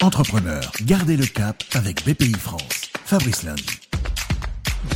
Entrepreneur, 0.00 0.62
gardez 0.84 1.16
le 1.16 1.26
cap 1.26 1.64
avec 1.72 2.06
BPI 2.06 2.32
France. 2.34 2.92
Fabrice 3.04 3.42
Lundi. 3.42 3.64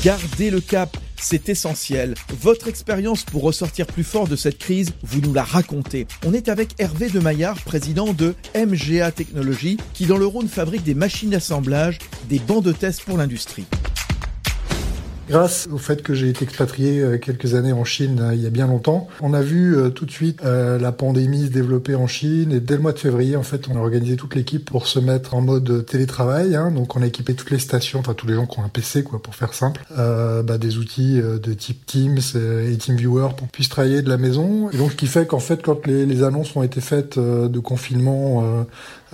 Gardez 0.05 0.49
le 0.49 0.61
cap, 0.61 0.97
c'est 1.17 1.49
essentiel. 1.49 2.15
Votre 2.41 2.69
expérience 2.69 3.25
pour 3.25 3.43
ressortir 3.43 3.89
plus 3.89 4.05
fort 4.05 4.29
de 4.29 4.37
cette 4.37 4.59
crise, 4.59 4.93
vous 5.03 5.21
nous 5.21 5.35
la 5.35 5.43
racontez. 5.43 6.07
On 6.25 6.33
est 6.33 6.49
avec 6.49 6.77
Hervé 6.79 7.09
de 7.09 7.19
Maillard, 7.19 7.61
président 7.63 8.13
de 8.13 8.37
MGA 8.55 9.11
Technologies, 9.11 9.77
qui 9.93 10.07
dans 10.07 10.19
le 10.19 10.27
Rhône 10.27 10.49
fabrique 10.49 10.85
des 10.85 10.95
machines 10.95 11.31
d'assemblage, 11.31 11.99
des 12.29 12.39
bancs 12.39 12.63
de 12.63 12.71
test 12.71 13.03
pour 13.03 13.19
l'industrie. 13.19 13.67
Grâce 15.29 15.69
au 15.73 15.79
fait 15.79 16.03
que 16.03 16.15
j'ai 16.15 16.29
été 16.29 16.45
expatrié 16.45 17.01
euh, 17.01 17.17
quelques 17.17 17.55
années 17.55 17.73
en 17.73 17.85
Chine 17.85 18.21
euh, 18.21 18.35
il 18.35 18.43
y 18.43 18.47
a 18.47 18.51
bien 18.51 18.67
longtemps, 18.67 19.07
on 19.21 19.35
a 19.35 19.41
vu 19.41 19.77
euh, 19.77 19.89
tout 19.89 20.05
de 20.05 20.11
suite 20.11 20.43
la 20.43 20.93
pandémie 20.93 21.47
se 21.47 21.53
développer 21.53 21.95
en 21.95 22.07
Chine 22.07 22.53
et 22.53 22.61
dès 22.61 22.75
le 22.75 22.81
mois 22.81 22.93
de 22.93 22.99
février, 22.99 23.37
en 23.37 23.43
fait, 23.43 23.69
on 23.69 23.77
a 23.77 23.79
organisé 23.79 24.17
toute 24.17 24.35
l'équipe 24.35 24.65
pour 24.65 24.87
se 24.87 24.99
mettre 24.99 25.35
en 25.35 25.41
mode 25.41 25.87
télétravail. 25.87 26.57
Hein. 26.57 26.71
donc, 26.71 26.97
on 26.97 27.03
a 27.03 27.07
équipé 27.07 27.35
toutes 27.35 27.51
les 27.51 27.59
stations, 27.59 28.01
enfin 28.01 28.15
tous 28.15 28.27
les 28.27 28.35
gens 28.35 28.47
qui 28.47 28.59
ont 28.59 28.65
un 28.65 28.69
PC, 28.69 29.03
quoi, 29.05 29.21
pour 29.23 29.35
faire 29.35 29.55
simple, 29.55 29.85
bah, 29.97 30.59
des 30.59 30.79
outils 30.79 31.21
de 31.21 31.53
type 31.53 31.87
Teams 31.87 32.19
et 32.37 32.77
TeamViewer 32.77 33.29
pour 33.37 33.49
puisse 33.49 33.69
travailler 33.69 34.03
de 34.03 34.09
la 34.09 34.17
maison. 34.19 34.71
Donc, 34.71 34.93
ce 34.93 34.97
qui 34.97 35.07
fait 35.07 35.27
qu'en 35.27 35.39
fait, 35.39 35.63
quand 35.63 35.87
les, 35.87 36.07
les, 36.07 36.23
annonces 36.23 36.55
ont 36.57 36.63
été 36.63 36.81
faites 36.81 37.19
de 37.19 37.59
confinement, 37.59 38.65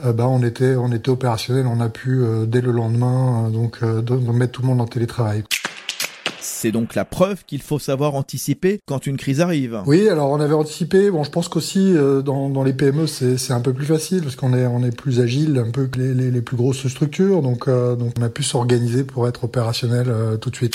bah, 0.03 0.27
on 0.29 0.43
était 0.43 0.77
on 0.77 0.93
était 0.93 1.11
opérationnel, 1.11 1.67
on 1.67 1.81
a 1.81 1.89
pu 1.89 2.23
dès 2.47 2.61
le 2.61 2.73
lendemain 2.73 3.51
donc 3.51 3.83
mettre 3.83 4.53
tout 4.53 4.63
le 4.63 4.69
monde 4.69 4.81
en 4.81 4.87
télétravail. 4.87 5.45
C'est 6.51 6.73
donc 6.73 6.95
la 6.95 7.05
preuve 7.05 7.45
qu'il 7.45 7.61
faut 7.61 7.79
savoir 7.79 8.15
anticiper 8.15 8.81
quand 8.87 9.07
une 9.07 9.17
crise 9.17 9.41
arrive. 9.41 9.83
Oui, 9.87 10.09
alors 10.09 10.31
on 10.31 10.41
avait 10.41 10.55
anticipé. 10.55 11.11
Bon, 11.11 11.23
je 11.23 11.31
pense 11.31 11.49
qu'aussi 11.49 11.79
euh, 11.79 12.23
dans, 12.23 12.49
dans, 12.49 12.65
les 12.65 12.73
PME, 12.73 13.07
c'est 13.07 13.53
un 13.53 13.61
peu 13.61 13.73
plus 13.73 13.85
facile 13.85 14.23
parce 14.23 14.35
qu'on 14.35 14.55
est 14.55 14.67
on 14.67 14.83
est 14.83 14.97
plus 14.97 15.21
agile 15.21 15.63
un 15.65 15.71
peu 15.71 15.87
que 15.87 16.01
les, 16.01 16.15
les, 16.15 16.31
les 16.31 16.41
plus 16.41 16.57
grosses 16.57 16.89
structures. 16.89 17.43
Donc, 17.43 17.69
euh, 17.69 17.95
donc 17.95 18.15
on 18.19 18.23
a 18.23 18.31
pu 18.31 18.43
s'organiser 18.43 19.05
pour 19.05 19.29
être 19.29 19.45
opérationnel 19.45 20.07
euh, 20.09 20.37
tout 20.37 20.51
de 20.51 20.57
suite. 20.57 20.75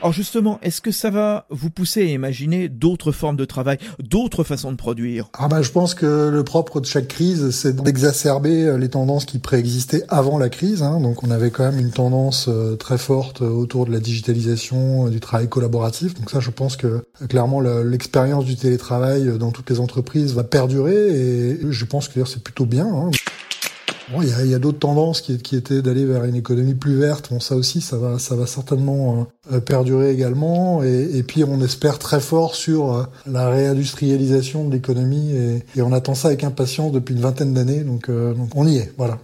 Alors 0.00 0.12
justement, 0.12 0.58
est-ce 0.62 0.82
que 0.82 0.90
ça 0.90 1.08
va 1.08 1.46
vous 1.48 1.70
pousser 1.70 2.02
à 2.02 2.04
imaginer 2.04 2.68
d'autres 2.68 3.12
formes 3.12 3.36
de 3.36 3.46
travail, 3.46 3.78
d'autres 3.98 4.44
façons 4.44 4.70
de 4.70 4.76
produire? 4.76 5.30
Ah 5.32 5.48
bah 5.48 5.62
je 5.62 5.70
pense 5.70 5.94
que 5.94 6.28
le 6.28 6.44
propre 6.44 6.80
de 6.80 6.86
chaque 6.86 7.08
crise, 7.08 7.50
c'est 7.50 7.74
d'exacerber 7.74 8.64
euh, 8.64 8.78
les 8.78 8.90
tendances 8.90 9.24
qui 9.24 9.38
préexistaient 9.38 10.04
avant 10.08 10.38
la 10.38 10.50
crise. 10.50 10.82
Hein. 10.82 11.00
Donc 11.00 11.22
on 11.22 11.30
avait 11.30 11.50
quand 11.50 11.64
même 11.64 11.78
une 11.78 11.92
tendance 11.92 12.46
euh, 12.48 12.76
très 12.76 12.98
forte 12.98 13.40
euh, 13.40 13.48
autour 13.48 13.86
de 13.86 13.92
la 13.92 14.00
digitalisation, 14.00 15.08
du 15.08 15.20
travail 15.20 15.48
collaboratif. 15.48 16.14
Donc 16.14 16.30
ça, 16.30 16.40
je 16.40 16.50
pense 16.50 16.76
que 16.76 17.02
clairement 17.28 17.60
l'expérience 17.60 18.44
du 18.44 18.56
télétravail 18.56 19.38
dans 19.38 19.50
toutes 19.50 19.70
les 19.70 19.80
entreprises 19.80 20.34
va 20.34 20.44
perdurer 20.44 20.94
et 20.94 21.58
je 21.70 21.84
pense 21.86 22.08
que 22.08 22.24
c'est 22.26 22.42
plutôt 22.42 22.66
bien. 22.66 22.86
Hein. 22.86 23.10
Bon, 24.12 24.22
il 24.22 24.28
y 24.28 24.52
a, 24.52 24.56
a 24.56 24.58
d'autres 24.60 24.78
tendances 24.78 25.20
qui, 25.20 25.36
qui 25.38 25.56
étaient 25.56 25.82
d'aller 25.82 26.04
vers 26.04 26.24
une 26.24 26.36
économie 26.36 26.74
plus 26.74 26.96
verte. 26.96 27.28
Bon, 27.32 27.40
ça 27.40 27.56
aussi, 27.56 27.80
ça 27.80 27.96
va, 27.96 28.20
ça 28.20 28.36
va 28.36 28.46
certainement 28.46 29.26
euh, 29.52 29.58
perdurer 29.58 30.12
également. 30.12 30.84
Et, 30.84 31.10
et, 31.14 31.22
puis, 31.24 31.42
on 31.42 31.60
espère 31.60 31.98
très 31.98 32.20
fort 32.20 32.54
sur 32.54 32.94
euh, 32.94 33.02
la 33.26 33.48
réindustrialisation 33.48 34.68
de 34.68 34.72
l'économie. 34.72 35.32
Et, 35.32 35.62
et, 35.74 35.82
on 35.82 35.92
attend 35.92 36.14
ça 36.14 36.28
avec 36.28 36.44
impatience 36.44 36.92
depuis 36.92 37.16
une 37.16 37.20
vingtaine 37.20 37.52
d'années. 37.52 37.80
Donc, 37.80 38.08
euh, 38.08 38.32
donc, 38.32 38.50
on 38.54 38.64
y 38.68 38.76
est. 38.76 38.92
Voilà. 38.96 39.18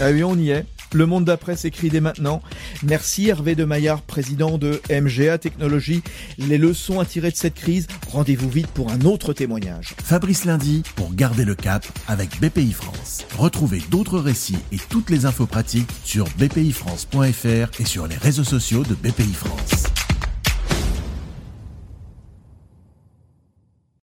Ah 0.00 0.10
oui, 0.10 0.24
on 0.24 0.36
y 0.36 0.50
est. 0.50 0.66
Le 0.92 1.06
monde 1.06 1.24
d'après 1.24 1.54
s'écrit 1.54 1.90
dès 1.90 2.00
maintenant. 2.00 2.40
Merci 2.82 3.28
Hervé 3.28 3.54
de 3.54 3.64
Maillard, 3.64 4.02
président 4.02 4.56
de 4.56 4.80
MGA 4.90 5.38
Technologies. 5.38 6.02
Les 6.38 6.58
leçons 6.58 7.00
à 7.00 7.04
tirer 7.04 7.30
de 7.30 7.36
cette 7.36 7.54
crise, 7.54 7.86
rendez-vous 8.10 8.48
vite 8.48 8.68
pour 8.68 8.90
un 8.90 9.00
autre 9.02 9.32
témoignage. 9.32 9.94
Fabrice 10.02 10.44
Lundi 10.44 10.82
pour 10.94 11.14
garder 11.14 11.44
le 11.44 11.54
cap 11.54 11.84
avec 12.06 12.40
BPI 12.40 12.72
France. 12.72 13.24
Retrouvez 13.36 13.82
d'autres 13.90 14.18
récits 14.18 14.58
et 14.72 14.78
toutes 14.88 15.10
les 15.10 15.26
infos 15.26 15.46
pratiques 15.46 15.90
sur 16.04 16.26
bpifrance.fr 16.38 17.80
et 17.80 17.84
sur 17.84 18.06
les 18.06 18.16
réseaux 18.16 18.44
sociaux 18.44 18.84
de 18.84 18.94
BPI 18.94 19.34
France. 19.34 19.97